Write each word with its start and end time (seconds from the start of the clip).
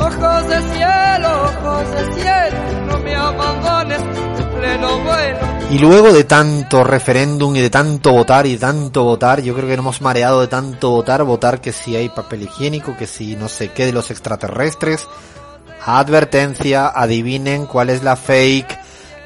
Ojos 0.00 0.48
de 0.48 0.60
cielo, 0.72 1.42
ojos 1.44 1.90
de 1.90 2.14
cielo, 2.14 2.86
no 2.86 2.98
me 3.00 3.14
abandones 3.14 4.00
en 4.00 4.48
pleno 4.58 4.98
vuelo. 5.00 5.38
Y 5.70 5.78
luego 5.78 6.12
de 6.14 6.24
tanto 6.24 6.82
referéndum 6.82 7.54
y 7.54 7.60
de 7.60 7.68
tanto 7.68 8.12
votar 8.12 8.46
y 8.46 8.56
tanto 8.56 9.04
votar, 9.04 9.42
yo 9.42 9.54
creo 9.54 9.68
que 9.68 9.76
nos 9.76 9.84
hemos 9.84 10.00
mareado 10.00 10.40
de 10.40 10.48
tanto 10.48 10.90
votar, 10.90 11.22
votar 11.24 11.60
que 11.60 11.72
si 11.72 11.96
hay 11.96 12.08
papel 12.08 12.44
higiénico, 12.44 12.96
que 12.96 13.06
si 13.06 13.36
no 13.36 13.50
sé 13.50 13.72
qué 13.72 13.84
de 13.84 13.92
los 13.92 14.10
extraterrestres. 14.10 15.06
Advertencia, 15.84 16.88
adivinen 16.88 17.66
cuál 17.66 17.90
es 17.90 18.02
la 18.02 18.16
fake. 18.16 18.78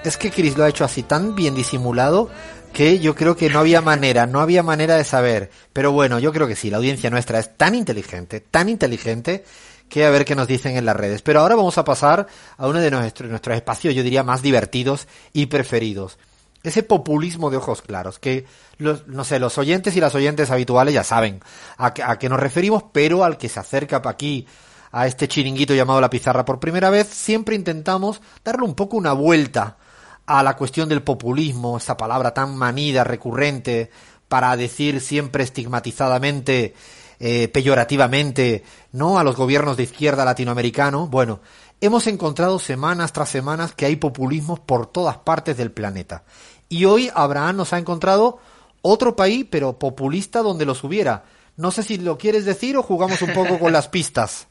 Es 0.04 0.16
que 0.16 0.32
Chris 0.32 0.58
lo 0.58 0.64
ha 0.64 0.68
hecho 0.68 0.84
así 0.84 1.04
tan 1.04 1.36
bien 1.36 1.54
disimulado 1.54 2.30
que 2.72 2.98
yo 2.98 3.14
creo 3.14 3.36
que 3.36 3.48
no 3.48 3.60
había 3.60 3.80
manera, 3.80 4.26
no 4.26 4.40
había 4.40 4.64
manera 4.64 4.96
de 4.96 5.04
saber. 5.04 5.50
Pero 5.72 5.92
bueno, 5.92 6.18
yo 6.18 6.32
creo 6.32 6.48
que 6.48 6.56
sí, 6.56 6.68
la 6.68 6.78
audiencia 6.78 7.08
nuestra 7.08 7.38
es 7.38 7.56
tan 7.56 7.76
inteligente, 7.76 8.40
tan 8.40 8.68
inteligente, 8.68 9.44
que 9.88 10.04
a 10.04 10.10
ver 10.10 10.24
qué 10.24 10.34
nos 10.34 10.48
dicen 10.48 10.76
en 10.76 10.86
las 10.86 10.96
redes. 10.96 11.22
Pero 11.22 11.40
ahora 11.40 11.56
vamos 11.56 11.78
a 11.78 11.84
pasar 11.84 12.26
a 12.56 12.66
uno 12.66 12.80
de 12.80 12.90
nuestros, 12.90 13.30
nuestros 13.30 13.56
espacios, 13.56 13.94
yo 13.94 14.02
diría, 14.02 14.22
más 14.22 14.42
divertidos 14.42 15.06
y 15.32 15.46
preferidos. 15.46 16.18
Ese 16.62 16.82
populismo 16.82 17.50
de 17.50 17.58
ojos 17.58 17.82
claros, 17.82 18.18
que 18.18 18.46
los, 18.78 19.06
no 19.06 19.24
sé, 19.24 19.38
los 19.38 19.58
oyentes 19.58 19.96
y 19.96 20.00
las 20.00 20.14
oyentes 20.14 20.50
habituales 20.50 20.94
ya 20.94 21.04
saben 21.04 21.40
a, 21.76 21.92
a 22.06 22.18
qué 22.18 22.28
nos 22.28 22.40
referimos, 22.40 22.84
pero 22.92 23.22
al 23.22 23.36
que 23.36 23.50
se 23.50 23.60
acerca 23.60 24.00
aquí 24.04 24.46
a 24.90 25.06
este 25.06 25.28
chiringuito 25.28 25.74
llamado 25.74 26.00
La 26.00 26.08
Pizarra 26.08 26.44
por 26.44 26.60
primera 26.60 26.88
vez, 26.88 27.08
siempre 27.08 27.54
intentamos 27.54 28.22
darle 28.44 28.64
un 28.64 28.74
poco 28.74 28.96
una 28.96 29.12
vuelta 29.12 29.76
a 30.26 30.42
la 30.42 30.56
cuestión 30.56 30.88
del 30.88 31.02
populismo, 31.02 31.76
esa 31.76 31.96
palabra 31.96 32.32
tan 32.32 32.56
manida, 32.56 33.04
recurrente, 33.04 33.90
para 34.28 34.56
decir 34.56 35.00
siempre 35.00 35.44
estigmatizadamente, 35.44 36.74
eh, 37.18 37.48
peyorativamente, 37.48 38.64
no 38.92 39.18
a 39.18 39.24
los 39.24 39.36
gobiernos 39.36 39.76
de 39.76 39.84
izquierda 39.84 40.24
latinoamericano. 40.24 41.06
Bueno, 41.06 41.40
hemos 41.80 42.06
encontrado 42.06 42.58
semanas 42.58 43.12
tras 43.12 43.28
semanas 43.28 43.74
que 43.74 43.86
hay 43.86 43.96
populismos 43.96 44.60
por 44.60 44.86
todas 44.86 45.18
partes 45.18 45.56
del 45.56 45.72
planeta. 45.72 46.24
Y 46.68 46.84
hoy 46.84 47.10
Abraham 47.14 47.56
nos 47.56 47.72
ha 47.72 47.78
encontrado 47.78 48.38
otro 48.82 49.16
país, 49.16 49.46
pero 49.50 49.78
populista 49.78 50.40
donde 50.40 50.66
los 50.66 50.84
hubiera. 50.84 51.24
No 51.56 51.70
sé 51.70 51.82
si 51.82 51.98
lo 51.98 52.18
quieres 52.18 52.44
decir 52.44 52.76
o 52.76 52.82
jugamos 52.82 53.22
un 53.22 53.32
poco 53.32 53.58
con 53.58 53.72
las 53.72 53.88
pistas. 53.88 54.48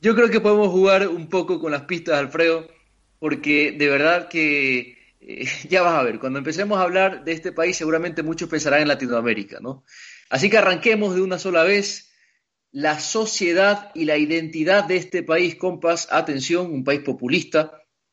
Yo 0.00 0.14
creo 0.14 0.30
que 0.30 0.40
podemos 0.40 0.68
jugar 0.68 1.06
un 1.08 1.28
poco 1.28 1.60
con 1.60 1.72
las 1.72 1.82
pistas, 1.82 2.18
Alfredo 2.18 2.66
porque 3.20 3.72
de 3.72 3.88
verdad 3.88 4.28
que 4.28 4.98
eh, 5.20 5.46
ya 5.68 5.82
vas 5.82 5.94
a 5.94 6.02
ver, 6.02 6.18
cuando 6.18 6.40
empecemos 6.40 6.78
a 6.78 6.82
hablar 6.82 7.22
de 7.22 7.32
este 7.32 7.52
país 7.52 7.76
seguramente 7.76 8.24
muchos 8.24 8.48
pensarán 8.48 8.82
en 8.82 8.88
Latinoamérica, 8.88 9.58
¿no? 9.60 9.84
Así 10.30 10.48
que 10.48 10.58
arranquemos 10.58 11.14
de 11.14 11.20
una 11.20 11.38
sola 11.38 11.64
vez. 11.64 12.06
La 12.72 13.00
sociedad 13.00 13.90
y 13.94 14.04
la 14.04 14.16
identidad 14.16 14.84
de 14.84 14.96
este 14.96 15.24
país, 15.24 15.56
compas, 15.56 16.06
atención, 16.12 16.72
un 16.72 16.84
país 16.84 17.00
populista, 17.00 17.72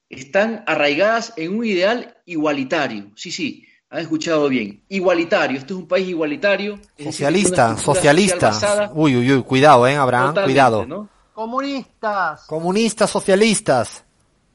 están 0.10 0.64
arraigadas 0.66 1.34
en 1.38 1.56
un 1.56 1.64
ideal 1.64 2.18
igualitario. 2.26 3.12
Sí, 3.16 3.30
sí, 3.32 3.64
han 3.92 4.00
escuchado 4.00 4.50
bien. 4.50 4.84
Igualitario, 4.90 5.60
este 5.60 5.74
es 5.74 5.80
un 5.80 5.88
país 5.88 6.10
igualitario. 6.10 6.80
Socialista, 6.98 7.78
socialista. 7.78 8.92
Uy, 8.96 9.16
uy, 9.16 9.32
uy, 9.34 9.44
cuidado, 9.44 9.88
¿eh, 9.88 9.96
Abraham? 9.96 10.34
Cuidado. 10.44 11.08
Comunistas. 11.34 12.46
Comunistas, 12.48 13.12
socialistas 13.12 14.07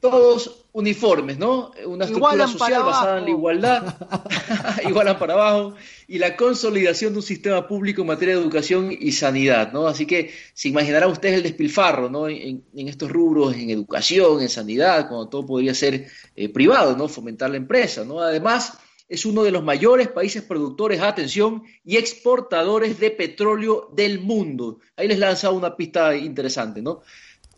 todos 0.03 0.65
uniformes, 0.73 1.37
¿no? 1.37 1.71
Una 1.85 2.03
estructura 2.03 2.45
social 2.45 2.83
basada 2.83 3.19
en 3.19 3.23
la 3.23 3.29
igualdad, 3.29 3.95
igualan 4.89 5.17
para 5.17 5.33
abajo, 5.33 5.75
y 6.09 6.19
la 6.19 6.35
consolidación 6.35 7.13
de 7.13 7.19
un 7.19 7.23
sistema 7.23 7.65
público 7.65 8.01
en 8.01 8.07
materia 8.07 8.35
de 8.35 8.41
educación 8.41 8.89
y 8.91 9.13
sanidad, 9.13 9.71
¿no? 9.71 9.87
Así 9.87 10.05
que 10.05 10.33
se 10.53 10.67
imaginará 10.67 11.07
usted 11.07 11.35
el 11.35 11.43
despilfarro, 11.43 12.09
¿no? 12.09 12.27
En, 12.27 12.65
estos 12.75 13.09
rubros, 13.09 13.55
en 13.55 13.69
educación, 13.69 14.41
en 14.41 14.49
sanidad, 14.49 15.07
cuando 15.07 15.29
todo 15.29 15.45
podría 15.45 15.73
ser 15.73 16.07
eh, 16.35 16.49
privado, 16.49 16.97
¿no? 16.97 17.07
Fomentar 17.07 17.49
la 17.51 17.57
empresa, 17.57 18.03
¿no? 18.03 18.19
Además, 18.19 18.77
es 19.07 19.25
uno 19.25 19.43
de 19.43 19.51
los 19.51 19.63
mayores 19.63 20.09
países 20.09 20.41
productores, 20.41 20.99
atención, 20.99 21.63
y 21.85 21.95
exportadores 21.95 22.99
de 22.99 23.09
petróleo 23.11 23.89
del 23.95 24.19
mundo. 24.19 24.79
Ahí 24.97 25.07
les 25.07 25.19
lanza 25.19 25.49
una 25.51 25.77
pista 25.77 26.13
interesante, 26.13 26.81
¿no? 26.81 27.03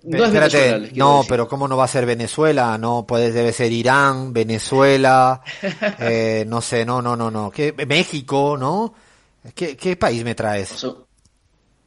No, 0.05 0.27
no 0.93 1.25
pero 1.27 1.47
¿cómo 1.47 1.67
no 1.67 1.77
va 1.77 1.85
a 1.85 1.87
ser 1.87 2.05
Venezuela? 2.05 2.77
No, 2.77 3.05
puede, 3.07 3.31
debe 3.31 3.51
ser 3.51 3.71
Irán, 3.71 4.33
Venezuela, 4.33 5.41
eh, 5.99 6.45
no 6.47 6.61
sé, 6.61 6.85
no, 6.85 7.01
no, 7.01 7.15
no, 7.15 7.31
no. 7.31 7.49
¿Qué, 7.49 7.73
México, 7.87 8.57
¿no? 8.57 8.93
¿Qué, 9.53 9.75
¿Qué, 9.75 9.95
país 9.95 10.23
me 10.23 10.35
traes? 10.35 10.85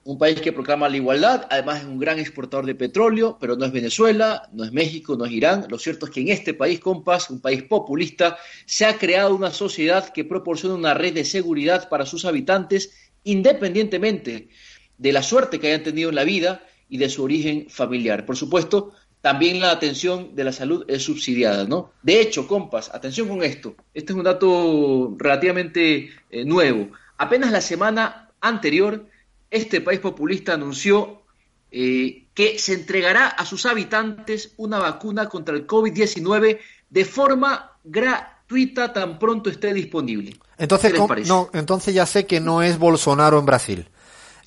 un 0.08 0.16
país 0.16 0.40
que 0.40 0.54
proclama 0.54 0.88
la 0.88 0.96
igualdad, 0.96 1.46
además 1.50 1.80
es 1.80 1.84
un 1.84 1.98
gran 1.98 2.18
exportador 2.18 2.64
de 2.64 2.74
petróleo, 2.74 3.36
pero 3.38 3.56
no 3.56 3.66
es 3.66 3.72
Venezuela, 3.72 4.48
no 4.54 4.64
es 4.64 4.72
México, 4.72 5.16
no 5.18 5.26
es 5.26 5.32
Irán. 5.32 5.66
Lo 5.68 5.78
cierto 5.78 6.06
es 6.06 6.12
que 6.12 6.22
en 6.22 6.28
este 6.28 6.54
país, 6.54 6.80
compas, 6.80 7.28
un 7.28 7.42
país 7.42 7.62
populista, 7.64 8.38
se 8.64 8.86
ha 8.86 8.96
creado 8.96 9.34
una 9.34 9.50
sociedad 9.50 10.08
que 10.08 10.24
proporciona 10.24 10.76
una 10.76 10.94
red 10.94 11.12
de 11.12 11.26
seguridad 11.26 11.90
para 11.90 12.06
sus 12.06 12.24
habitantes, 12.24 12.90
independientemente 13.22 14.48
de 14.96 15.12
la 15.12 15.22
suerte 15.22 15.60
que 15.60 15.66
hayan 15.66 15.82
tenido 15.82 16.08
en 16.08 16.14
la 16.14 16.24
vida 16.24 16.62
y 16.88 16.98
de 16.98 17.08
su 17.08 17.22
origen 17.22 17.66
familiar. 17.68 18.24
Por 18.26 18.36
supuesto, 18.36 18.92
también 19.20 19.60
la 19.60 19.72
atención 19.72 20.34
de 20.34 20.44
la 20.44 20.52
salud 20.52 20.84
es 20.88 21.02
subsidiada, 21.02 21.64
¿no? 21.64 21.90
De 22.02 22.20
hecho, 22.20 22.46
compas, 22.46 22.90
atención 22.94 23.28
con 23.28 23.42
esto. 23.42 23.74
Este 23.92 24.12
es 24.12 24.16
un 24.16 24.24
dato 24.24 25.14
relativamente 25.18 26.10
eh, 26.30 26.44
nuevo. 26.44 26.88
Apenas 27.16 27.50
la 27.50 27.60
semana 27.60 28.30
anterior, 28.40 29.06
este 29.50 29.80
país 29.80 29.98
populista 29.98 30.54
anunció 30.54 31.22
eh, 31.70 32.26
que 32.32 32.58
se 32.58 32.74
entregará 32.74 33.26
a 33.26 33.44
sus 33.44 33.66
habitantes 33.66 34.52
una 34.56 34.78
vacuna 34.78 35.28
contra 35.28 35.54
el 35.56 35.66
COVID-19 35.66 36.58
de 36.88 37.04
forma 37.04 37.72
gratuita 37.82 38.92
tan 38.92 39.18
pronto 39.18 39.50
esté 39.50 39.74
disponible. 39.74 40.36
Entonces, 40.56 40.94
no, 41.26 41.50
entonces 41.52 41.94
ya 41.94 42.06
sé 42.06 42.26
que 42.26 42.40
no 42.40 42.62
es 42.62 42.78
Bolsonaro 42.78 43.38
en 43.38 43.46
Brasil. 43.46 43.88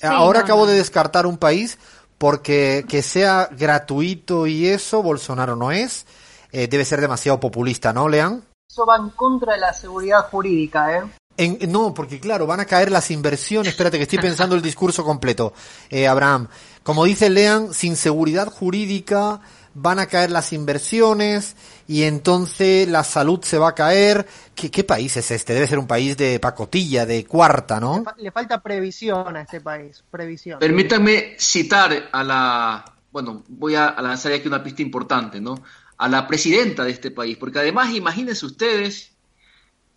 Ahora 0.01 0.40
acabo 0.40 0.66
de 0.66 0.75
descartar 0.75 1.25
un 1.25 1.38
país 1.38 1.78
porque 2.22 2.86
que 2.88 3.02
sea 3.02 3.50
gratuito 3.52 4.46
y 4.46 4.68
eso, 4.68 5.02
Bolsonaro 5.02 5.56
no 5.56 5.72
es. 5.72 6.06
Eh, 6.52 6.68
debe 6.68 6.86
ser 6.86 7.02
demasiado 7.02 7.40
populista, 7.40 7.94
¿no, 7.94 8.08
Lean? 8.08 8.44
Eso 8.70 8.86
va 8.86 8.98
en 8.98 9.09
contra 9.09 9.54
de 9.54 9.59
la 9.59 9.74
seguridad 9.74 10.30
jurídica, 10.30 11.00
¿eh? 11.00 11.04
En, 11.36 11.58
no, 11.72 11.96
porque 11.96 12.20
claro, 12.20 12.46
van 12.46 12.60
a 12.60 12.66
caer 12.66 12.92
las 12.92 13.10
inversiones. 13.10 13.72
Espérate, 13.72 13.98
que 13.98 14.04
estoy 14.04 14.20
pensando 14.20 14.54
el 14.54 14.62
discurso 14.62 15.04
completo, 15.04 15.54
eh, 15.90 16.08
Abraham. 16.08 16.48
Como 16.84 17.06
dice 17.06 17.28
Lean, 17.31 17.74
sin 17.74 17.96
seguridad 17.96 18.50
jurídica 18.50 19.42
van 19.74 20.00
a 20.00 20.06
caer 20.06 20.32
las 20.32 20.54
inversiones 20.54 21.56
y 21.88 22.04
entonces 22.04 22.88
la 22.88 23.04
salud 23.04 23.42
se 23.44 23.58
va 23.58 23.70
a 23.70 23.76
caer. 23.76 24.28
¿Qué, 24.56 24.84
país 24.84 25.16
es 25.18 25.32
este? 25.32 25.54
Debe 25.54 25.68
ser 25.68 25.80
un 25.80 25.88
país 25.88 26.18
de 26.18 26.40
pacotilla, 26.40 27.06
de 27.06 27.26
cuarta, 27.26 27.80
¿no? 27.80 28.04
Le, 28.18 28.31
falta 28.31 28.62
previsión 28.62 29.36
a 29.36 29.42
este 29.42 29.62
país, 29.62 30.04
previsión. 30.10 30.60
Permítanme 30.60 31.36
citar 31.40 32.10
a 32.12 32.24
la, 32.24 32.86
bueno, 33.12 33.44
voy 33.48 33.76
a, 33.76 33.96
lanzar 34.02 34.34
aquí 34.34 34.48
una 34.48 34.64
pista 34.64 34.81
importante, 34.81 35.40
¿no? 35.40 35.62
A 35.98 36.08
la 36.08 36.28
presidenta 36.28 36.84
de 36.84 36.92
este 36.92 37.12
país, 37.12 37.38
porque 37.38 37.60
además 37.60 37.94
imagínense 37.94 38.46
ustedes, 38.46 39.12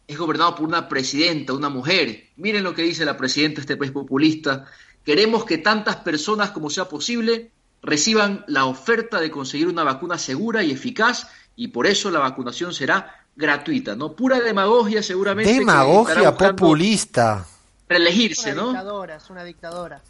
es 0.07 0.19
gobernado 0.19 0.55
por 0.55 0.67
una 0.67 0.89
presidenta, 0.89 1.53
una 1.53 1.69
mujer. 1.69 2.29
Miren 2.37 2.63
lo 2.63 2.75
que 2.75 2.83
dice 2.83 3.05
la 3.05 3.17
presidenta 3.17 3.57
de 3.57 3.61
este 3.63 3.77
país 3.77 3.91
populista. 3.91 4.67
Queremos 5.05 5.45
que 5.45 5.59
tantas 5.59 5.97
personas 5.97 6.51
como 6.51 6.71
sea 6.71 6.87
posible 6.87 7.51
reciban 7.85 8.45
la 8.49 8.65
oferta 8.65 9.21
de 9.21 9.31
conseguir 9.31 9.69
una 9.69 9.85
vacuna 9.85 10.19
segura 10.19 10.63
y 10.63 10.73
eficaz 10.73 11.29
y 11.55 11.69
por 11.69 11.87
eso 11.87 12.11
la 12.11 12.19
vacunación 12.19 12.73
será 12.73 13.25
gratuita, 13.37 13.95
¿no? 13.95 14.13
Pura 14.13 14.41
demagogia 14.41 15.03
seguramente. 15.03 15.53
Demagogia 15.53 16.35
populista. 16.35 17.47
Reelegirse, 17.89 18.55
¿no? 18.55 18.69
Dictadora, 18.69 19.17
es 19.17 19.31
una 19.31 19.45
dictadora. 19.45 20.01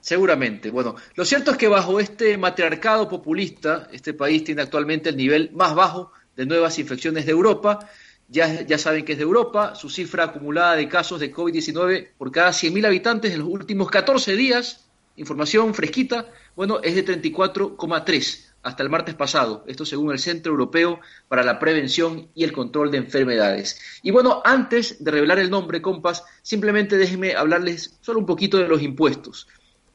Seguramente. 0.00 0.70
Bueno, 0.70 0.94
lo 1.14 1.24
cierto 1.24 1.50
es 1.52 1.56
que 1.56 1.66
bajo 1.66 1.98
este 1.98 2.36
matriarcado 2.38 3.08
populista, 3.08 3.88
este 3.90 4.14
país 4.14 4.44
tiene 4.44 4.62
actualmente 4.62 5.08
el 5.08 5.16
nivel 5.16 5.50
más 5.54 5.74
bajo 5.74 6.12
de 6.36 6.46
nuevas 6.46 6.78
infecciones 6.78 7.26
de 7.26 7.32
Europa. 7.32 7.88
Ya, 8.28 8.62
ya 8.62 8.78
saben 8.78 9.04
que 9.04 9.12
es 9.12 9.18
de 9.18 9.24
Europa. 9.24 9.74
Su 9.74 9.88
cifra 9.88 10.24
acumulada 10.24 10.76
de 10.76 10.88
casos 10.88 11.20
de 11.20 11.32
COVID-19 11.32 12.10
por 12.16 12.30
cada 12.30 12.50
100.000 12.50 12.86
habitantes 12.86 13.32
en 13.32 13.40
los 13.40 13.48
últimos 13.48 13.90
14 13.90 14.36
días, 14.36 14.84
información 15.16 15.74
fresquita, 15.74 16.30
bueno, 16.56 16.80
es 16.82 16.94
de 16.94 17.04
34,3 17.04 18.44
hasta 18.64 18.82
el 18.82 18.88
martes 18.88 19.14
pasado, 19.14 19.62
esto 19.66 19.84
según 19.84 20.12
el 20.12 20.18
Centro 20.18 20.52
Europeo 20.52 21.00
para 21.28 21.44
la 21.44 21.58
Prevención 21.58 22.28
y 22.34 22.44
el 22.44 22.52
Control 22.52 22.90
de 22.90 22.98
Enfermedades. 22.98 23.78
Y 24.02 24.10
bueno, 24.10 24.40
antes 24.44 25.04
de 25.04 25.10
revelar 25.10 25.38
el 25.38 25.50
nombre, 25.50 25.82
compas, 25.82 26.24
simplemente 26.42 26.96
déjenme 26.96 27.34
hablarles 27.34 27.98
solo 28.00 28.20
un 28.20 28.26
poquito 28.26 28.56
de 28.56 28.66
los 28.66 28.82
impuestos. 28.82 29.46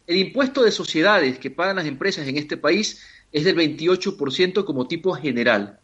El 0.06 0.18
impuesto 0.18 0.64
de 0.64 0.72
sociedades 0.72 1.40
que 1.40 1.50
pagan 1.50 1.78
las 1.78 1.88
empresas 1.88 2.28
en 2.28 2.38
este 2.38 2.58
país 2.58 3.04
es 3.32 3.44
del 3.44 3.56
28% 3.56 4.64
como 4.64 4.88
tipo 4.88 5.14
general. 5.14 5.80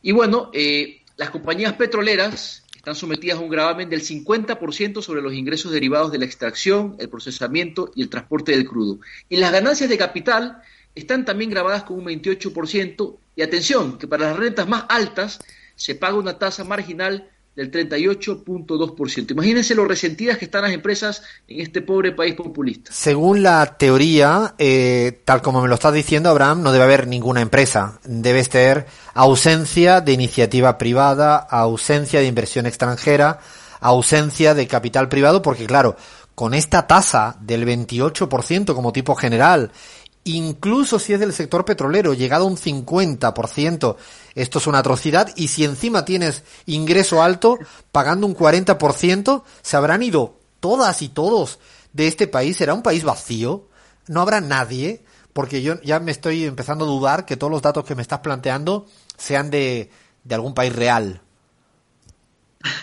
Y 0.00 0.12
bueno, 0.12 0.50
eh, 0.52 1.02
las 1.16 1.30
compañías 1.30 1.72
petroleras 1.74 2.59
están 2.80 2.94
sometidas 2.94 3.36
a 3.36 3.42
un 3.42 3.50
gravamen 3.50 3.90
del 3.90 4.00
50% 4.00 5.02
sobre 5.02 5.20
los 5.20 5.34
ingresos 5.34 5.70
derivados 5.70 6.10
de 6.12 6.18
la 6.18 6.24
extracción, 6.24 6.96
el 6.98 7.10
procesamiento 7.10 7.92
y 7.94 8.00
el 8.00 8.08
transporte 8.08 8.52
del 8.52 8.66
crudo. 8.66 9.00
Y 9.28 9.36
las 9.36 9.52
ganancias 9.52 9.90
de 9.90 9.98
capital 9.98 10.62
están 10.94 11.26
también 11.26 11.50
grabadas 11.50 11.82
con 11.82 11.98
un 11.98 12.06
28%. 12.06 13.16
Y 13.36 13.42
atención, 13.42 13.98
que 13.98 14.08
para 14.08 14.30
las 14.30 14.38
rentas 14.38 14.66
más 14.66 14.86
altas 14.88 15.40
se 15.76 15.94
paga 15.94 16.16
una 16.16 16.38
tasa 16.38 16.64
marginal 16.64 17.28
del 17.60 17.70
38.2%. 17.70 19.32
Imagínense 19.32 19.74
lo 19.74 19.84
resentidas 19.84 20.38
que 20.38 20.46
están 20.46 20.62
las 20.62 20.72
empresas 20.72 21.22
en 21.46 21.60
este 21.60 21.82
pobre 21.82 22.12
país 22.12 22.34
populista. 22.34 22.90
Según 22.90 23.42
la 23.42 23.76
teoría, 23.76 24.54
eh, 24.56 25.20
tal 25.26 25.42
como 25.42 25.60
me 25.60 25.68
lo 25.68 25.74
estás 25.74 25.92
diciendo, 25.92 26.30
Abraham, 26.30 26.62
no 26.62 26.72
debe 26.72 26.84
haber 26.84 27.06
ninguna 27.06 27.42
empresa. 27.42 28.00
Debe 28.04 28.42
ser 28.44 28.86
ausencia 29.12 30.00
de 30.00 30.12
iniciativa 30.12 30.78
privada, 30.78 31.36
ausencia 31.36 32.20
de 32.20 32.26
inversión 32.26 32.64
extranjera, 32.64 33.40
ausencia 33.80 34.54
de 34.54 34.66
capital 34.66 35.10
privado, 35.10 35.42
porque 35.42 35.66
claro, 35.66 35.96
con 36.34 36.54
esta 36.54 36.86
tasa 36.86 37.36
del 37.42 37.66
28% 37.66 38.74
como 38.74 38.92
tipo 38.92 39.14
general 39.14 39.70
incluso 40.24 40.98
si 40.98 41.12
es 41.12 41.20
del 41.20 41.32
sector 41.32 41.64
petrolero, 41.64 42.14
llegado 42.14 42.44
a 42.44 42.48
un 42.48 42.56
50%. 42.56 43.96
Esto 44.34 44.58
es 44.58 44.66
una 44.66 44.78
atrocidad 44.78 45.32
y 45.36 45.48
si 45.48 45.64
encima 45.64 46.04
tienes 46.04 46.44
ingreso 46.66 47.22
alto, 47.22 47.58
pagando 47.92 48.26
un 48.26 48.36
40%, 48.36 49.42
se 49.62 49.76
habrán 49.76 50.02
ido 50.02 50.38
todas 50.60 51.02
y 51.02 51.08
todos 51.08 51.58
de 51.92 52.06
este 52.06 52.26
país. 52.26 52.56
¿Será 52.56 52.74
un 52.74 52.82
país 52.82 53.04
vacío? 53.04 53.68
¿No 54.06 54.20
habrá 54.20 54.40
nadie? 54.40 55.04
Porque 55.32 55.62
yo 55.62 55.80
ya 55.82 56.00
me 56.00 56.10
estoy 56.10 56.44
empezando 56.44 56.84
a 56.84 56.88
dudar 56.88 57.26
que 57.26 57.36
todos 57.36 57.50
los 57.50 57.62
datos 57.62 57.84
que 57.84 57.94
me 57.94 58.02
estás 58.02 58.20
planteando 58.20 58.86
sean 59.16 59.50
de, 59.50 59.90
de 60.24 60.34
algún 60.34 60.54
país 60.54 60.74
real. 60.74 61.20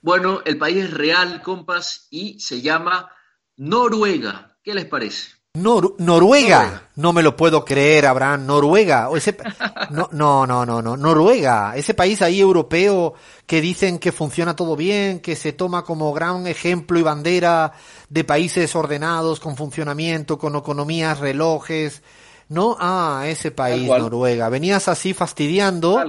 Bueno, 0.00 0.42
el 0.44 0.58
país 0.58 0.84
es 0.84 0.90
real, 0.92 1.42
compas, 1.42 2.06
y 2.10 2.38
se 2.38 2.60
llama 2.60 3.10
Noruega. 3.56 4.56
¿Qué 4.62 4.72
les 4.72 4.84
parece? 4.84 5.37
Noruega. 5.62 6.88
No 6.96 7.12
me 7.12 7.22
lo 7.22 7.36
puedo 7.36 7.64
creer, 7.64 8.06
Abraham. 8.06 8.46
Noruega. 8.46 9.08
ese, 9.14 9.36
no, 9.90 10.08
no, 10.12 10.46
no, 10.46 10.66
no, 10.66 10.82
no. 10.82 10.96
Noruega. 10.96 11.74
Ese 11.76 11.94
país 11.94 12.22
ahí 12.22 12.40
europeo 12.40 13.14
que 13.46 13.60
dicen 13.60 13.98
que 13.98 14.12
funciona 14.12 14.56
todo 14.56 14.76
bien, 14.76 15.20
que 15.20 15.36
se 15.36 15.52
toma 15.52 15.84
como 15.84 16.12
gran 16.12 16.46
ejemplo 16.46 16.98
y 16.98 17.02
bandera 17.02 17.72
de 18.08 18.24
países 18.24 18.74
ordenados, 18.74 19.40
con 19.40 19.56
funcionamiento, 19.56 20.38
con 20.38 20.56
economías, 20.56 21.18
relojes. 21.18 22.02
No, 22.48 22.76
ah, 22.80 23.24
ese 23.26 23.50
país, 23.50 23.88
Noruega. 23.88 24.48
Venías 24.48 24.88
así 24.88 25.12
fastidiando, 25.12 26.02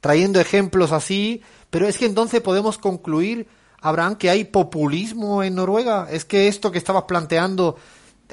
trayendo 0.00 0.40
ejemplos 0.40 0.92
así, 0.92 1.42
pero 1.68 1.88
es 1.88 1.98
que 1.98 2.06
entonces 2.06 2.40
podemos 2.40 2.78
concluir, 2.78 3.48
Abraham, 3.80 4.14
que 4.14 4.30
hay 4.30 4.44
populismo 4.44 5.42
en 5.42 5.56
Noruega. 5.56 6.06
Es 6.10 6.24
que 6.24 6.46
esto 6.46 6.70
que 6.70 6.78
estabas 6.78 7.04
planteando 7.04 7.76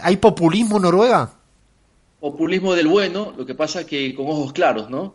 ¿Hay 0.02 0.18
populismo 0.18 0.78
en 0.78 0.84
Noruega? 0.84 1.34
Populismo 2.20 2.74
del 2.74 2.88
bueno, 2.88 3.34
lo 3.38 3.46
que 3.46 3.56
pasa 3.56 3.86
que 3.86 4.14
con 4.16 4.28
ojos 4.28 4.54
claros, 4.54 4.90
¿no? 4.90 5.14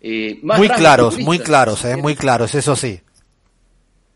Eh, 0.00 0.38
muy 0.42 0.68
claros, 0.68 1.18
muy 1.18 1.38
claros, 1.38 1.84
eh, 1.84 1.96
muy 1.96 2.14
claros, 2.14 2.54
eso 2.54 2.76
sí. 2.76 3.00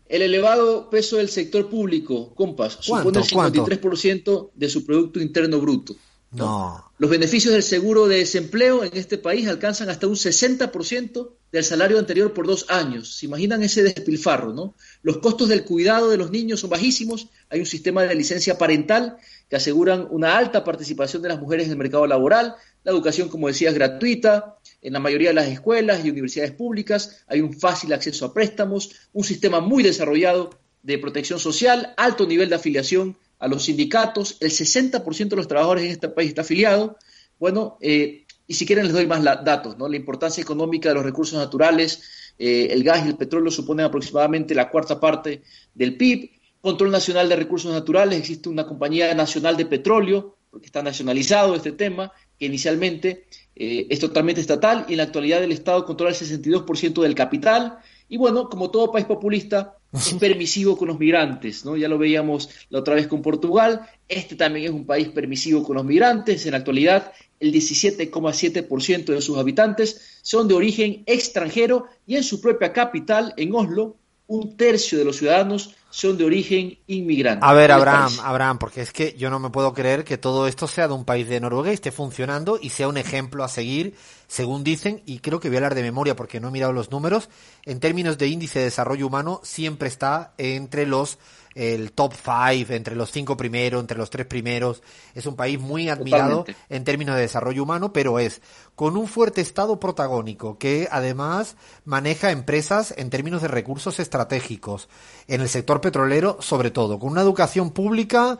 El 0.07 0.21
elevado 0.21 0.89
peso 0.89 1.17
del 1.17 1.29
sector 1.29 1.69
público, 1.69 2.33
compas, 2.33 2.77
supone 2.79 3.19
el 3.19 3.25
53% 3.25 4.49
de 4.55 4.69
su 4.69 4.85
Producto 4.85 5.19
Interno 5.19 5.59
Bruto. 5.59 5.95
No. 6.31 6.91
Los 6.97 7.09
beneficios 7.09 7.53
del 7.53 7.63
seguro 7.63 8.07
de 8.07 8.17
desempleo 8.17 8.83
en 8.83 8.91
este 8.93 9.17
país 9.17 9.47
alcanzan 9.47 9.89
hasta 9.89 10.07
un 10.07 10.15
60% 10.15 11.29
del 11.51 11.63
salario 11.63 11.97
anterior 11.97 12.33
por 12.33 12.45
dos 12.45 12.65
años. 12.69 13.15
¿Se 13.15 13.25
imaginan 13.25 13.63
ese 13.63 13.83
despilfarro, 13.83 14.53
no? 14.53 14.75
Los 15.01 15.17
costos 15.17 15.49
del 15.49 15.63
cuidado 15.63 16.09
de 16.09 16.17
los 16.17 16.31
niños 16.31 16.59
son 16.59 16.69
bajísimos. 16.69 17.29
Hay 17.49 17.59
un 17.59 17.65
sistema 17.65 18.03
de 18.03 18.15
licencia 18.15 18.57
parental 18.57 19.17
que 19.49 19.55
aseguran 19.55 20.07
una 20.11 20.37
alta 20.37 20.63
participación 20.63 21.21
de 21.21 21.29
las 21.29 21.39
mujeres 21.39 21.65
en 21.65 21.71
el 21.71 21.77
mercado 21.77 22.05
laboral. 22.05 22.55
La 22.83 22.91
educación, 22.91 23.29
como 23.29 23.47
decía, 23.47 23.69
es 23.69 23.75
gratuita. 23.75 24.57
En 24.81 24.93
la 24.93 24.99
mayoría 24.99 25.29
de 25.29 25.35
las 25.35 25.47
escuelas 25.47 26.05
y 26.05 26.09
universidades 26.09 26.51
públicas 26.51 27.23
hay 27.27 27.41
un 27.41 27.53
fácil 27.53 27.91
acceso 27.93 28.25
a 28.25 28.33
préstamos, 28.33 28.91
un 29.11 29.23
sistema 29.23 29.59
muy 29.59 29.83
desarrollado 29.83 30.51
de 30.83 30.97
protección 30.97 31.39
social, 31.39 31.93
alto 31.97 32.25
nivel 32.25 32.49
de 32.49 32.55
afiliación 32.55 33.17
a 33.39 33.47
los 33.47 33.65
sindicatos, 33.65 34.37
el 34.39 34.51
60% 34.51 35.29
de 35.29 35.35
los 35.35 35.47
trabajadores 35.47 35.85
en 35.85 35.91
este 35.91 36.09
país 36.09 36.29
está 36.29 36.41
afiliado. 36.41 36.97
Bueno, 37.39 37.77
eh, 37.81 38.25
y 38.49 38.55
si 38.55 38.65
quieren 38.65 38.85
les 38.85 38.93
doy 38.95 39.05
más 39.05 39.23
datos, 39.23 39.77
¿no? 39.77 39.87
La 39.87 39.95
importancia 39.95 40.41
económica 40.41 40.89
de 40.89 40.95
los 40.95 41.03
recursos 41.03 41.37
naturales, 41.37 42.33
eh, 42.39 42.69
el 42.71 42.83
gas 42.83 43.05
y 43.05 43.09
el 43.09 43.15
petróleo 43.15 43.51
suponen 43.51 43.85
aproximadamente 43.85 44.55
la 44.55 44.71
cuarta 44.71 44.99
parte 44.99 45.43
del 45.75 45.95
PIB. 45.95 46.31
Control 46.59 46.89
Nacional 46.89 47.29
de 47.29 47.35
Recursos 47.35 47.71
Naturales, 47.71 48.17
existe 48.17 48.49
una 48.49 48.65
compañía 48.65 49.13
nacional 49.13 49.55
de 49.55 49.67
petróleo, 49.67 50.35
porque 50.49 50.65
está 50.65 50.81
nacionalizado 50.81 51.53
este 51.53 51.73
tema, 51.73 52.11
que 52.39 52.47
inicialmente 52.47 53.27
eh, 53.55 53.85
es 53.87 53.99
totalmente 53.99 54.41
estatal 54.41 54.83
y 54.87 54.93
en 54.93 54.97
la 54.97 55.03
actualidad 55.03 55.43
el 55.43 55.51
Estado 55.51 55.85
controla 55.85 56.11
el 56.11 56.17
62% 56.17 57.03
del 57.03 57.13
capital. 57.13 57.77
Y 58.07 58.17
bueno, 58.17 58.49
como 58.49 58.71
todo 58.71 58.91
país 58.91 59.05
populista, 59.05 59.77
es 59.93 60.13
permisivo 60.15 60.77
con 60.77 60.87
los 60.87 60.99
migrantes, 60.99 61.65
¿no? 61.65 61.75
Ya 61.75 61.87
lo 61.87 61.97
veíamos 61.97 62.49
la 62.69 62.79
otra 62.79 62.95
vez 62.95 63.07
con 63.07 63.21
Portugal, 63.21 63.81
este 64.07 64.35
también 64.35 64.65
es 64.65 64.71
un 64.71 64.85
país 64.85 65.09
permisivo 65.09 65.63
con 65.63 65.77
los 65.77 65.85
migrantes, 65.85 66.45
en 66.45 66.51
la 66.51 66.57
actualidad 66.59 67.11
el 67.39 67.53
17,7% 67.53 69.05
de 69.05 69.21
sus 69.21 69.37
habitantes 69.37 70.19
son 70.21 70.47
de 70.47 70.55
origen 70.55 71.03
extranjero 71.05 71.85
y 72.05 72.15
en 72.17 72.23
su 72.23 72.41
propia 72.41 72.73
capital, 72.73 73.33
en 73.37 73.55
Oslo, 73.55 73.95
un 74.27 74.55
tercio 74.57 74.97
de 74.97 75.05
los 75.05 75.17
ciudadanos 75.17 75.75
son 75.89 76.17
de 76.17 76.25
origen 76.25 76.77
inmigrante. 76.87 77.45
A 77.45 77.53
ver, 77.53 77.71
Abraham, 77.71 78.11
Abraham, 78.23 78.57
porque 78.59 78.81
es 78.81 78.93
que 78.93 79.15
yo 79.17 79.29
no 79.29 79.39
me 79.39 79.49
puedo 79.49 79.73
creer 79.73 80.03
que 80.03 80.17
todo 80.17 80.47
esto 80.47 80.67
sea 80.67 80.87
de 80.87 80.93
un 80.93 81.05
país 81.05 81.27
de 81.27 81.39
Noruega 81.39 81.71
y 81.71 81.73
esté 81.73 81.91
funcionando 81.91 82.59
y 82.61 82.69
sea 82.69 82.87
un 82.87 82.97
ejemplo 82.97 83.43
a 83.43 83.47
seguir, 83.47 83.95
según 84.27 84.63
dicen, 84.63 85.01
y 85.05 85.19
creo 85.19 85.39
que 85.39 85.49
voy 85.49 85.57
a 85.57 85.59
hablar 85.59 85.75
de 85.75 85.81
memoria 85.81 86.15
porque 86.15 86.39
no 86.39 86.49
he 86.49 86.51
mirado 86.51 86.73
los 86.73 86.91
números, 86.91 87.29
en 87.65 87.79
términos 87.79 88.17
de 88.17 88.27
índice 88.27 88.59
de 88.59 88.65
desarrollo 88.65 89.07
humano 89.07 89.41
siempre 89.43 89.87
está 89.87 90.33
entre 90.37 90.85
los 90.85 91.17
el 91.55 91.91
top 91.91 92.13
five, 92.13 92.75
entre 92.75 92.95
los 92.95 93.11
cinco 93.11 93.35
primeros, 93.35 93.81
entre 93.81 93.97
los 93.97 94.09
tres 94.09 94.25
primeros. 94.25 94.81
Es 95.13 95.25
un 95.25 95.35
país 95.35 95.59
muy 95.59 95.89
admirado 95.89 96.45
en 96.69 96.83
términos 96.83 97.15
de 97.15 97.21
desarrollo 97.23 97.63
humano, 97.63 97.91
pero 97.91 98.19
es 98.19 98.41
con 98.75 98.95
un 98.95 99.07
fuerte 99.07 99.41
estado 99.41 99.79
protagónico 99.79 100.57
que 100.57 100.87
además 100.89 101.57
maneja 101.83 102.31
empresas 102.31 102.93
en 102.97 103.09
términos 103.09 103.41
de 103.41 103.49
recursos 103.49 103.99
estratégicos, 103.99 104.87
en 105.27 105.41
el 105.41 105.49
sector 105.49 105.78
petrolero 105.81 106.37
sobre 106.41 106.71
todo, 106.71 106.99
con 106.99 107.11
una 107.11 107.21
educación 107.21 107.71
pública 107.71 108.39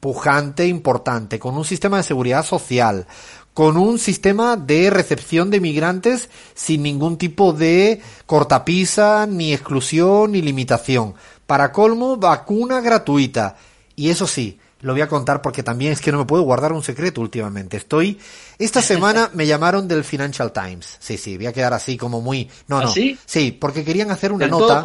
pujante, 0.00 0.66
importante, 0.66 1.38
con 1.38 1.56
un 1.56 1.64
sistema 1.64 1.96
de 1.96 2.02
seguridad 2.02 2.44
social, 2.44 3.06
con 3.54 3.76
un 3.76 3.98
sistema 3.98 4.56
de 4.56 4.90
recepción 4.90 5.50
de 5.50 5.60
migrantes 5.60 6.28
sin 6.54 6.82
ningún 6.82 7.16
tipo 7.16 7.52
de 7.52 8.02
cortapisa, 8.26 9.26
ni 9.26 9.54
exclusión, 9.54 10.32
ni 10.32 10.42
limitación. 10.42 11.14
Para 11.46 11.72
colmo, 11.72 12.16
vacuna 12.16 12.80
gratuita. 12.80 13.56
Y 13.96 14.10
eso 14.10 14.26
sí, 14.26 14.58
lo 14.84 14.92
voy 14.92 15.00
a 15.00 15.08
contar 15.08 15.40
porque 15.40 15.62
también 15.62 15.92
es 15.92 16.00
que 16.02 16.12
no 16.12 16.18
me 16.18 16.24
puedo 16.26 16.42
guardar 16.42 16.74
un 16.74 16.82
secreto 16.82 17.22
últimamente. 17.22 17.78
Estoy, 17.78 18.20
esta 18.58 18.82
semana 18.82 19.30
me 19.34 19.46
llamaron 19.46 19.88
del 19.88 20.04
Financial 20.04 20.52
Times. 20.52 20.98
Sí, 21.00 21.16
sí, 21.16 21.38
voy 21.38 21.46
a 21.46 21.54
quedar 21.54 21.72
así 21.72 21.96
como 21.96 22.20
muy, 22.20 22.50
no, 22.68 22.82
no. 22.82 22.88
¿Así? 22.88 23.18
Sí, 23.24 23.50
porque 23.50 23.82
querían 23.82 24.10
hacer 24.10 24.30
una 24.30 24.46
nota. 24.46 24.82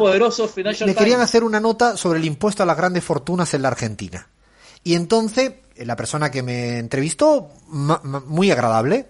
me 0.86 0.94
querían 0.94 1.20
hacer 1.20 1.44
una 1.44 1.60
nota 1.60 1.98
sobre 1.98 2.18
el 2.18 2.24
impuesto 2.24 2.62
a 2.62 2.66
las 2.66 2.78
grandes 2.78 3.04
fortunas 3.04 3.52
en 3.52 3.60
la 3.60 3.68
Argentina. 3.68 4.26
Y 4.82 4.94
entonces, 4.94 5.52
la 5.76 5.96
persona 5.96 6.30
que 6.30 6.42
me 6.42 6.78
entrevistó, 6.78 7.50
muy 7.68 8.50
agradable, 8.50 9.08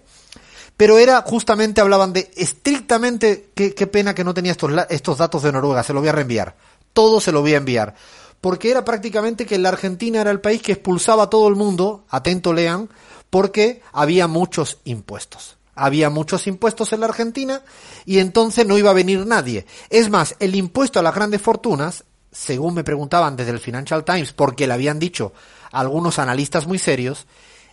pero 0.75 0.97
era 0.97 1.21
justamente 1.21 1.79
hablaban 1.79 2.11
de 2.11 2.29
estrictamente, 2.35 3.51
qué, 3.55 3.73
qué 3.73 3.87
pena 3.87 4.13
que 4.13 4.25
no 4.25 4.33
tenía 4.33 4.51
estos, 4.51 4.69
estos 4.89 5.17
datos 5.17 5.41
de 5.43 5.53
Noruega, 5.53 5.83
se 5.83 5.93
lo 5.93 6.01
voy 6.01 6.09
a 6.09 6.13
reenviar 6.13 6.53
todo 6.93 7.19
se 7.19 7.31
lo 7.31 7.41
voy 7.41 7.53
a 7.53 7.57
enviar. 7.57 7.95
Porque 8.41 8.71
era 8.71 8.83
prácticamente 8.83 9.45
que 9.45 9.59
la 9.59 9.69
Argentina 9.69 10.21
era 10.21 10.31
el 10.31 10.41
país 10.41 10.61
que 10.61 10.73
expulsaba 10.73 11.23
a 11.23 11.29
todo 11.29 11.47
el 11.47 11.55
mundo, 11.55 12.05
atento 12.09 12.53
lean, 12.53 12.89
porque 13.29 13.81
había 13.93 14.27
muchos 14.27 14.79
impuestos. 14.83 15.57
Había 15.75 16.09
muchos 16.09 16.47
impuestos 16.47 16.91
en 16.91 16.99
la 16.99 17.05
Argentina 17.05 17.61
y 18.05 18.19
entonces 18.19 18.67
no 18.67 18.77
iba 18.77 18.89
a 18.89 18.93
venir 18.93 19.25
nadie. 19.25 19.65
Es 19.89 20.09
más, 20.09 20.35
el 20.39 20.55
impuesto 20.55 20.99
a 20.99 21.03
las 21.03 21.15
grandes 21.15 21.41
fortunas, 21.41 22.03
según 22.31 22.73
me 22.73 22.83
preguntaban 22.83 23.35
desde 23.35 23.51
el 23.51 23.59
Financial 23.59 24.03
Times, 24.03 24.33
porque 24.33 24.67
le 24.67 24.73
habían 24.73 24.99
dicho 24.99 25.33
algunos 25.71 26.19
analistas 26.19 26.67
muy 26.67 26.77
serios, 26.77 27.25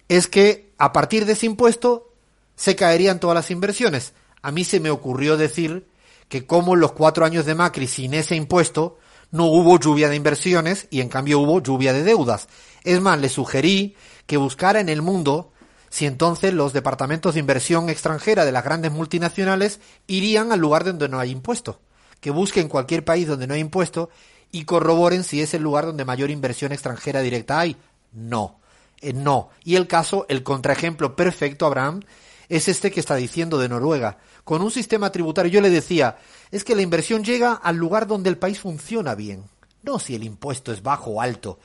es 0.08 0.28
que 0.28 0.72
a 0.78 0.92
partir 0.92 1.26
de 1.26 1.32
ese 1.32 1.46
impuesto 1.46 2.12
se 2.56 2.76
caerían 2.76 3.20
todas 3.20 3.34
las 3.34 3.50
inversiones. 3.50 4.12
A 4.42 4.52
mí 4.52 4.64
se 4.64 4.80
me 4.80 4.90
ocurrió 4.90 5.36
decir 5.36 5.88
que 6.28 6.46
como 6.46 6.74
en 6.74 6.80
los 6.80 6.92
cuatro 6.92 7.24
años 7.24 7.46
de 7.46 7.54
Macri 7.54 7.86
sin 7.86 8.14
ese 8.14 8.36
impuesto 8.36 8.98
no 9.30 9.46
hubo 9.46 9.78
lluvia 9.78 10.08
de 10.08 10.16
inversiones 10.16 10.86
y 10.90 11.00
en 11.00 11.08
cambio 11.08 11.40
hubo 11.40 11.62
lluvia 11.62 11.92
de 11.92 12.02
deudas. 12.02 12.48
Es 12.84 13.00
más, 13.00 13.18
le 13.20 13.28
sugerí 13.28 13.96
que 14.26 14.36
buscara 14.36 14.80
en 14.80 14.88
el 14.88 15.02
mundo 15.02 15.52
si 15.90 16.06
entonces 16.06 16.52
los 16.52 16.72
departamentos 16.72 17.34
de 17.34 17.40
inversión 17.40 17.88
extranjera 17.88 18.44
de 18.44 18.52
las 18.52 18.64
grandes 18.64 18.92
multinacionales 18.92 19.80
irían 20.06 20.52
al 20.52 20.60
lugar 20.60 20.84
donde 20.84 21.08
no 21.08 21.18
hay 21.18 21.30
impuesto. 21.30 21.80
Que 22.20 22.30
busquen 22.30 22.68
cualquier 22.68 23.04
país 23.04 23.26
donde 23.26 23.46
no 23.46 23.54
hay 23.54 23.60
impuesto 23.60 24.10
y 24.50 24.64
corroboren 24.64 25.24
si 25.24 25.40
es 25.40 25.54
el 25.54 25.62
lugar 25.62 25.86
donde 25.86 26.04
mayor 26.04 26.30
inversión 26.30 26.72
extranjera 26.72 27.20
directa 27.20 27.60
hay. 27.60 27.76
No. 28.12 28.58
Eh, 29.00 29.12
no. 29.12 29.50
Y 29.64 29.76
el 29.76 29.86
caso, 29.86 30.26
el 30.28 30.42
contraejemplo 30.42 31.16
perfecto, 31.16 31.66
Abraham, 31.66 32.02
es 32.48 32.68
este 32.68 32.90
que 32.90 33.00
está 33.00 33.16
diciendo 33.16 33.58
de 33.58 33.68
Noruega. 33.68 34.18
Con 34.44 34.62
un 34.62 34.70
sistema 34.70 35.12
tributario, 35.12 35.52
yo 35.52 35.60
le 35.60 35.70
decía, 35.70 36.18
es 36.50 36.64
que 36.64 36.74
la 36.74 36.82
inversión 36.82 37.24
llega 37.24 37.52
al 37.52 37.76
lugar 37.76 38.06
donde 38.06 38.30
el 38.30 38.38
país 38.38 38.60
funciona 38.60 39.14
bien, 39.14 39.44
no 39.82 39.98
si 39.98 40.14
el 40.14 40.24
impuesto 40.24 40.72
es 40.72 40.82
bajo 40.82 41.12
o 41.12 41.20
alto. 41.20 41.58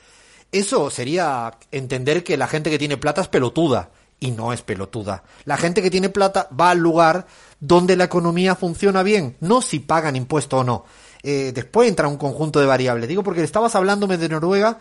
Eso 0.52 0.90
sería 0.90 1.58
entender 1.72 2.22
que 2.22 2.36
la 2.36 2.46
gente 2.46 2.70
que 2.70 2.78
tiene 2.78 2.96
plata 2.96 3.22
es 3.22 3.28
pelotuda, 3.28 3.90
y 4.20 4.30
no 4.30 4.52
es 4.52 4.62
pelotuda. 4.62 5.22
La 5.44 5.56
gente 5.56 5.82
que 5.82 5.90
tiene 5.90 6.08
plata 6.08 6.48
va 6.58 6.70
al 6.70 6.78
lugar 6.78 7.26
donde 7.60 7.94
la 7.94 8.04
economía 8.04 8.54
funciona 8.54 9.02
bien, 9.02 9.36
no 9.40 9.60
si 9.60 9.80
pagan 9.80 10.16
impuesto 10.16 10.58
o 10.58 10.64
no. 10.64 10.84
Eh, 11.22 11.52
después 11.54 11.88
entra 11.88 12.08
un 12.08 12.16
conjunto 12.16 12.60
de 12.60 12.66
variables. 12.66 13.08
Digo 13.08 13.22
porque 13.22 13.42
estabas 13.42 13.74
hablándome 13.74 14.16
de 14.16 14.28
Noruega 14.28 14.78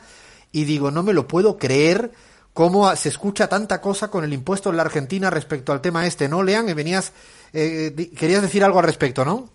y 0.52 0.66
digo, 0.66 0.92
no 0.92 1.04
me 1.04 1.14
lo 1.14 1.28
puedo 1.28 1.58
creer 1.58 2.12
cómo 2.54 2.96
se 2.96 3.10
escucha 3.10 3.48
tanta 3.48 3.82
cosa 3.82 4.10
con 4.10 4.24
el 4.24 4.34
impuesto 4.34 4.70
en 4.70 4.78
la 4.78 4.84
Argentina 4.84 5.30
respecto 5.30 5.72
al 5.72 5.82
tema 5.82 6.06
este, 6.06 6.30
¿no, 6.30 6.44
Lean? 6.44 6.74
Venías, 6.76 7.12
eh, 7.52 8.12
querías 8.18 8.42
decir 8.42 8.64
algo 8.64 8.80
al 8.80 8.86
respecto, 8.86 9.26
¿no? 9.26 9.50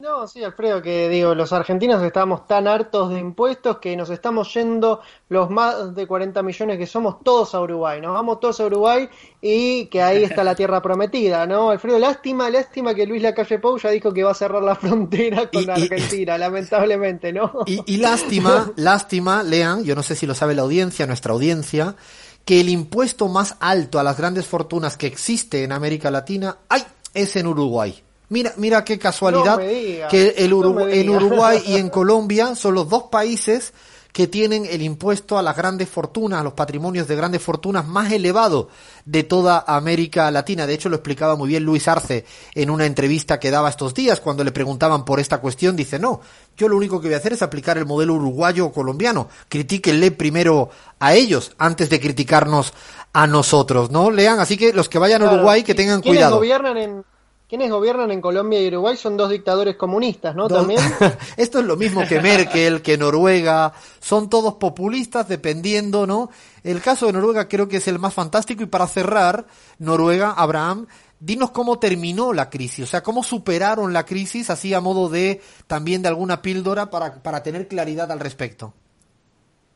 No, 0.00 0.28
sí, 0.28 0.44
Alfredo, 0.44 0.80
que 0.80 1.08
digo, 1.08 1.34
los 1.34 1.52
argentinos 1.52 2.00
estamos 2.04 2.46
tan 2.46 2.68
hartos 2.68 3.10
de 3.10 3.18
impuestos 3.18 3.78
que 3.78 3.96
nos 3.96 4.10
estamos 4.10 4.54
yendo 4.54 5.00
los 5.28 5.50
más 5.50 5.92
de 5.92 6.06
40 6.06 6.40
millones 6.44 6.78
que 6.78 6.86
somos 6.86 7.16
todos 7.24 7.52
a 7.56 7.60
Uruguay, 7.60 8.00
nos 8.00 8.14
vamos 8.14 8.38
todos 8.38 8.60
a 8.60 8.66
Uruguay 8.66 9.08
y 9.42 9.86
que 9.86 10.00
ahí 10.00 10.22
está 10.22 10.44
la 10.44 10.54
tierra 10.54 10.80
prometida, 10.80 11.46
¿no? 11.46 11.70
Alfredo, 11.70 11.98
lástima, 11.98 12.48
lástima 12.48 12.94
que 12.94 13.06
Luis 13.06 13.22
Lacalle 13.22 13.58
Pou 13.58 13.76
ya 13.76 13.90
dijo 13.90 14.12
que 14.12 14.22
va 14.22 14.30
a 14.30 14.34
cerrar 14.34 14.62
la 14.62 14.76
frontera 14.76 15.50
con 15.50 15.68
Argentina, 15.68 16.38
lamentablemente, 16.38 17.32
¿no? 17.32 17.64
Y, 17.66 17.82
y 17.86 17.96
lástima, 17.96 18.70
lástima, 18.76 19.42
lean, 19.42 19.82
yo 19.82 19.96
no 19.96 20.04
sé 20.04 20.14
si 20.14 20.26
lo 20.26 20.34
sabe 20.36 20.54
la 20.54 20.62
audiencia, 20.62 21.08
nuestra 21.08 21.32
audiencia, 21.32 21.96
que 22.44 22.60
el 22.60 22.68
impuesto 22.68 23.26
más 23.26 23.56
alto 23.58 23.98
a 23.98 24.04
las 24.04 24.16
grandes 24.16 24.46
fortunas 24.46 24.96
que 24.96 25.08
existe 25.08 25.64
en 25.64 25.72
América 25.72 26.12
Latina, 26.12 26.58
¡ay! 26.68 26.84
es 27.14 27.34
en 27.34 27.48
Uruguay. 27.48 28.04
Mira, 28.30 28.52
mira 28.56 28.84
qué 28.84 28.98
casualidad 28.98 29.58
que 29.58 30.34
el 30.36 30.52
en 30.52 31.10
Uruguay 31.10 31.62
y 31.66 31.76
en 31.76 31.88
Colombia 31.90 32.54
son 32.54 32.74
los 32.74 32.88
dos 32.88 33.04
países 33.04 33.72
que 34.12 34.26
tienen 34.26 34.66
el 34.66 34.82
impuesto 34.82 35.38
a 35.38 35.42
las 35.42 35.56
grandes 35.56 35.88
fortunas, 35.88 36.40
a 36.40 36.42
los 36.42 36.54
patrimonios 36.54 37.06
de 37.06 37.14
grandes 37.14 37.42
fortunas 37.42 37.86
más 37.86 38.10
elevado 38.10 38.68
de 39.04 39.22
toda 39.22 39.64
América 39.66 40.30
Latina. 40.30 40.66
De 40.66 40.74
hecho, 40.74 40.88
lo 40.88 40.96
explicaba 40.96 41.36
muy 41.36 41.48
bien 41.48 41.62
Luis 41.62 41.86
Arce 41.86 42.24
en 42.54 42.70
una 42.70 42.86
entrevista 42.86 43.38
que 43.38 43.50
daba 43.50 43.68
estos 43.68 43.94
días 43.94 44.20
cuando 44.20 44.42
le 44.42 44.50
preguntaban 44.50 45.04
por 45.04 45.20
esta 45.20 45.38
cuestión. 45.38 45.76
Dice, 45.76 45.98
no, 45.98 46.20
yo 46.56 46.68
lo 46.68 46.76
único 46.76 47.00
que 47.00 47.08
voy 47.08 47.14
a 47.14 47.18
hacer 47.18 47.34
es 47.34 47.42
aplicar 47.42 47.78
el 47.78 47.86
modelo 47.86 48.14
uruguayo 48.14 48.66
o 48.66 48.72
colombiano. 48.72 49.28
Critíquenle 49.48 50.10
primero 50.10 50.70
a 50.98 51.14
ellos 51.14 51.52
antes 51.58 51.88
de 51.88 52.00
criticarnos 52.00 52.72
a 53.12 53.26
nosotros, 53.26 53.90
¿no? 53.90 54.10
Lean, 54.10 54.40
así 54.40 54.56
que 54.56 54.72
los 54.72 54.88
que 54.88 54.98
vayan 54.98 55.22
a 55.22 55.32
Uruguay 55.32 55.62
que 55.62 55.74
tengan 55.74 56.02
cuidado. 56.02 56.36
gobiernan 56.36 56.76
en 56.76 57.04
quienes 57.48 57.70
gobiernan 57.70 58.10
en 58.10 58.20
Colombia 58.20 58.60
y 58.60 58.68
Uruguay 58.68 58.96
son 58.96 59.16
dos 59.16 59.30
dictadores 59.30 59.76
comunistas, 59.76 60.36
¿no? 60.36 60.48
También. 60.48 60.80
Esto 61.36 61.60
es 61.60 61.64
lo 61.64 61.76
mismo 61.76 62.06
que 62.06 62.20
Merkel, 62.20 62.82
que 62.82 62.98
Noruega, 62.98 63.72
son 64.00 64.28
todos 64.28 64.54
populistas 64.54 65.28
dependiendo, 65.28 66.06
¿no? 66.06 66.28
El 66.62 66.82
caso 66.82 67.06
de 67.06 67.14
Noruega 67.14 67.48
creo 67.48 67.66
que 67.66 67.78
es 67.78 67.88
el 67.88 67.98
más 67.98 68.12
fantástico 68.12 68.62
y 68.62 68.66
para 68.66 68.86
cerrar, 68.86 69.46
Noruega, 69.78 70.32
Abraham, 70.32 70.86
dinos 71.20 71.50
cómo 71.50 71.78
terminó 71.78 72.34
la 72.34 72.50
crisis, 72.50 72.84
o 72.84 72.86
sea, 72.86 73.02
cómo 73.02 73.22
superaron 73.22 73.94
la 73.94 74.04
crisis, 74.04 74.50
así 74.50 74.74
a 74.74 74.82
modo 74.82 75.08
de 75.08 75.40
también 75.66 76.02
de 76.02 76.08
alguna 76.08 76.42
píldora 76.42 76.90
para, 76.90 77.22
para 77.22 77.42
tener 77.42 77.66
claridad 77.66 78.12
al 78.12 78.20
respecto. 78.20 78.74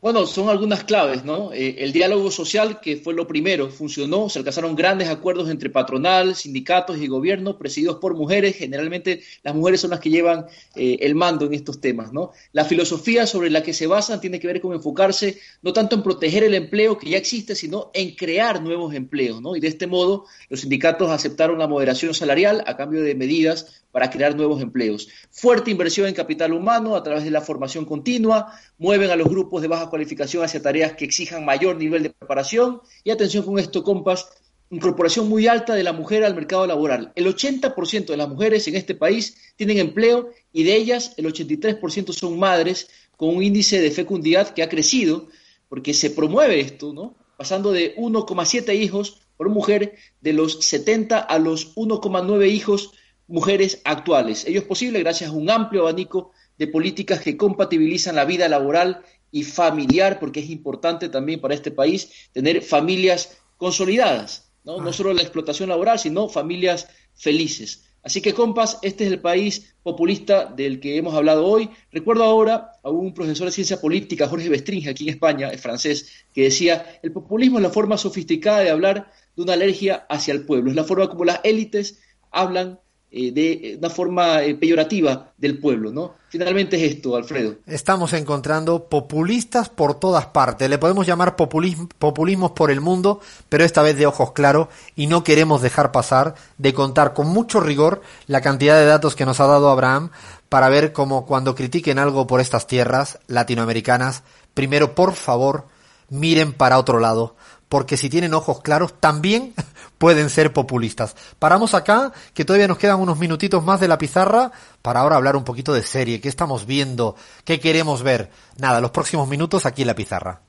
Bueno, 0.03 0.27
son 0.27 0.49
algunas 0.49 0.83
claves, 0.83 1.25
¿no? 1.25 1.53
Eh, 1.53 1.77
el 1.79 1.93
diálogo 1.93 2.29
social, 2.33 2.81
que 2.81 2.97
fue 2.97 3.15
lo 3.15 3.29
primero, 3.29 3.71
funcionó, 3.71 4.29
se 4.29 4.41
alcanzaron 4.41 4.75
grandes 4.75 5.09
acuerdos 5.09 5.49
entre 5.49 5.71
patronal, 5.71 6.35
sindicatos 6.35 6.99
y 6.99 7.07
gobierno, 7.07 7.57
presididos 7.57 7.99
por 7.99 8.17
mujeres, 8.17 8.57
generalmente 8.57 9.23
las 9.45 9.55
mujeres 9.55 9.81
son 9.81 9.91
las 9.91 10.01
que 10.01 10.11
llevan 10.11 10.47
eh, 10.75 10.97
el 11.03 11.15
mando 11.15 11.47
en 11.47 11.55
estos 11.55 11.81
temas, 11.81 12.13
¿no? 12.13 12.33
La 12.51 12.65
filosofía 12.65 13.29
sobre 13.29 13.49
la 13.49 13.63
que 13.63 13.73
se 13.73 13.87
basan 13.87 14.21
tiene 14.21 14.41
que 14.41 14.49
ver 14.49 14.61
con 14.61 14.73
enfocarse 14.73 15.39
no 15.63 15.73
tanto 15.73 15.95
en 15.95 16.03
proteger 16.03 16.43
el 16.43 16.55
empleo 16.55 16.99
que 16.99 17.11
ya 17.11 17.19
existe, 17.19 17.55
sino 17.55 17.93
en 17.95 18.17
crear 18.17 18.61
nuevos 18.61 18.93
empleos, 18.97 19.41
¿no? 19.41 19.55
Y 19.55 19.61
de 19.61 19.69
este 19.69 19.87
modo, 19.87 20.27
los 20.49 20.63
sindicatos 20.63 21.13
aceptaron 21.13 21.61
la 21.61 21.69
moderación 21.69 22.13
salarial 22.13 22.65
a 22.67 22.77
cambio 22.77 23.03
de 23.03 23.15
medidas 23.15 23.82
para 23.93 24.11
crear 24.11 24.35
nuevos 24.35 24.61
empleos. 24.61 25.09
Fuerte 25.31 25.71
inversión 25.71 26.09
en 26.09 26.15
capital 26.15 26.53
humano 26.53 26.97
a 26.97 27.03
través 27.03 27.23
de 27.23 27.31
la 27.31 27.43
formación 27.43 27.85
continua, 27.85 28.59
mueven 28.79 29.11
a 29.11 29.17
los 29.17 29.29
grupos 29.29 29.63
de 29.63 29.69
baja 29.69 29.89
cualificación 29.89 30.43
hacia 30.43 30.63
tareas 30.63 30.95
que 30.95 31.05
exijan 31.05 31.45
mayor 31.45 31.77
nivel 31.77 32.03
de 32.03 32.11
preparación 32.11 32.81
y 33.05 33.11
atención 33.11 33.45
con 33.45 33.59
esto, 33.59 33.85
compas, 33.85 34.29
incorporación 34.71 35.29
muy 35.29 35.47
alta 35.47 35.75
de 35.75 35.83
la 35.83 35.93
mujer 35.93 36.25
al 36.25 36.35
mercado 36.35 36.67
laboral. 36.67 37.13
El 37.15 37.27
80% 37.27 38.07
de 38.07 38.17
las 38.17 38.29
mujeres 38.29 38.67
en 38.67 38.75
este 38.75 38.95
país 38.95 39.37
tienen 39.57 39.79
empleo 39.79 40.31
y 40.53 40.65
de 40.65 40.75
ellas 40.75 41.13
el 41.19 41.27
83% 41.27 42.13
son 42.13 42.39
madres 42.39 42.89
con 43.19 43.37
un 43.37 43.43
índice 43.43 43.81
de 43.81 43.91
fecundidad 43.91 44.55
que 44.55 44.63
ha 44.63 44.71
crecido 44.71 45.29
porque 45.69 45.93
se 45.93 46.11
promueve 46.11 46.61
esto, 46.61 46.95
¿no? 46.95 47.15
Pasando 47.37 47.73
de 47.73 47.95
1,7 47.97 48.75
hijos 48.75 49.21
por 49.37 49.51
mujer 49.51 49.97
de 50.23 50.33
los 50.33 50.65
70 50.65 51.19
a 51.19 51.39
los 51.39 51.75
1,9 51.77 52.49
hijos 52.49 52.93
mujeres 53.33 53.81
actuales. 53.85 54.45
Ello 54.47 54.61
es 54.61 54.67
posible 54.67 55.01
gracias 55.01 55.31
a 55.31 55.33
un 55.33 55.51
amplio 55.51 55.83
abanico 55.83 56.33
de 56.59 56.69
políticas 56.69 57.21
que 57.21 57.39
compatibilizan 57.39 58.15
la 58.15 58.27
vida 58.27 58.47
laboral 58.47 59.03
y 59.31 59.43
familiar, 59.43 60.21
porque 60.21 60.41
es 60.41 60.51
importante 60.51 61.09
también 61.09 61.41
para 61.41 61.55
este 61.55 61.71
país 61.71 62.11
tener 62.33 62.61
familias 62.61 63.39
consolidadas, 63.57 64.53
no, 64.65 64.79
no 64.83 64.91
ah. 64.91 64.93
solo 64.93 65.15
la 65.15 65.23
explotación 65.23 65.71
laboral, 65.71 65.99
sino 65.99 66.29
familias 66.29 66.89
felices. 67.15 67.85
Así 68.03 68.21
que, 68.21 68.35
compas, 68.35 68.79
este 68.83 69.07
es 69.07 69.12
el 69.12 69.21
país 69.21 69.75
populista 69.83 70.45
del 70.45 70.79
que 70.79 70.99
hemos 70.99 71.15
hablado 71.15 71.47
hoy. 71.47 71.71
Recuerdo 71.91 72.25
ahora 72.25 72.73
a 72.83 72.91
un 72.91 73.15
profesor 73.15 73.47
de 73.47 73.53
ciencia 73.53 73.81
política, 73.81 74.29
Jorge 74.29 74.51
Bestringe, 74.51 74.91
aquí 74.91 75.05
en 75.05 75.15
España, 75.15 75.49
es 75.49 75.61
francés, 75.61 76.27
que 76.35 76.43
decía, 76.43 76.99
el 77.03 77.12
populismo 77.12 77.59
es 77.59 77.62
la 77.62 77.71
forma 77.71 77.97
sofisticada 77.97 78.61
de 78.61 78.71
hablar 78.71 79.11
de 79.35 79.43
una 79.43 79.55
alergia 79.55 80.05
hacia 80.11 80.35
el 80.35 80.45
pueblo, 80.45 80.69
es 80.69 80.77
la 80.77 80.85
forma 80.85 81.09
como 81.09 81.25
las 81.25 81.41
élites 81.45 82.01
hablan 82.31 82.79
de 83.12 83.76
una 83.78 83.90
forma 83.90 84.42
eh, 84.42 84.54
peyorativa 84.54 85.33
del 85.37 85.59
pueblo, 85.59 85.92
¿no? 85.92 86.14
Finalmente 86.31 86.76
es 86.76 86.95
esto, 86.95 87.14
Alfredo. 87.14 87.57
Estamos 87.66 88.14
encontrando 88.14 88.85
populistas 88.85 89.69
por 89.69 90.00
todas 90.00 90.26
partes. 90.26 90.71
Le 90.71 90.78
podemos 90.78 91.07
llamar 91.07 91.37
populismo, 91.37 91.88
populismos 91.99 92.52
por 92.52 92.71
el 92.71 92.81
mundo, 92.81 93.21
pero 93.50 93.64
esta 93.64 93.83
vez 93.83 93.97
de 93.99 94.07
ojos 94.07 94.33
claros 94.33 94.69
y 94.97 95.09
no 95.09 95.25
queremos 95.25 95.61
dejar 95.61 95.92
pasar 95.92 96.35
de 96.57 96.73
contar 96.73 97.12
con 97.12 97.26
mucho 97.26 97.61
rigor 97.61 98.00
la 98.26 98.40
cantidad 98.40 98.78
de 98.78 98.87
datos 98.87 99.14
que 99.14 99.26
nos 99.26 99.40
ha 99.40 99.47
dado 99.47 99.69
Abraham 99.69 100.11
para 100.49 100.71
ver 100.71 100.92
cómo 100.92 101.26
cuando 101.26 101.54
critiquen 101.54 101.99
algo 101.99 102.26
por 102.26 102.40
estas 102.40 102.66
tierras 102.66 103.19
latinoamericanas, 103.26 104.23
primero 104.54 104.95
por 104.95 105.12
favor 105.12 105.66
miren 106.12 106.52
para 106.52 106.78
otro 106.78 106.99
lado, 106.99 107.37
porque 107.73 107.97
si 107.97 108.11
tienen 108.11 108.35
ojos 108.35 108.61
claros 108.61 109.00
también 109.00 109.55
pueden 109.97 110.29
ser 110.29 110.52
populistas. 110.52 111.17
Paramos 111.38 111.73
acá, 111.73 112.12
que 112.35 112.45
todavía 112.45 112.69
nos 112.69 112.76
quedan 112.76 113.00
unos 113.00 113.19
minutitos 113.19 113.64
más 113.64 113.81
de 113.81 113.88
la 113.88 113.97
pizarra, 113.97 114.52
para 114.83 115.00
ahora 115.00 115.17
hablar 115.17 115.37
un 115.37 115.45
poquito 115.45 115.73
de 115.73 115.83
serie, 115.83 116.21
qué 116.21 116.29
estamos 116.29 116.67
viendo, 116.67 117.17
qué 117.47 117.61
queremos 117.61 118.02
ver. 118.02 118.31
Nada, 118.59 118.83
los 118.83 118.91
próximos 118.91 119.26
minutos 119.26 119.64
aquí 119.64 119.81
en 119.81 119.88
la 119.88 119.95
pizarra. 119.95 120.43